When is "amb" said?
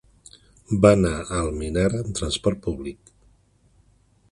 2.05-2.17